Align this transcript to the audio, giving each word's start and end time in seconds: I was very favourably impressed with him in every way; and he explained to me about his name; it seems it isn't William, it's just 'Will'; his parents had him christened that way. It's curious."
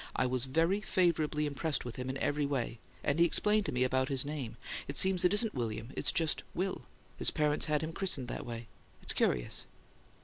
I 0.15 0.25
was 0.25 0.45
very 0.45 0.81
favourably 0.81 1.45
impressed 1.45 1.85
with 1.85 1.97
him 1.97 2.09
in 2.09 2.17
every 2.17 2.47
way; 2.47 2.79
and 3.03 3.19
he 3.19 3.25
explained 3.25 3.67
to 3.67 3.71
me 3.71 3.83
about 3.83 4.09
his 4.09 4.25
name; 4.25 4.57
it 4.87 4.97
seems 4.97 5.23
it 5.23 5.31
isn't 5.35 5.53
William, 5.53 5.91
it's 5.95 6.11
just 6.11 6.41
'Will'; 6.55 6.81
his 7.19 7.29
parents 7.29 7.65
had 7.67 7.83
him 7.83 7.93
christened 7.93 8.27
that 8.27 8.43
way. 8.43 8.65
It's 9.03 9.13
curious." 9.13 9.67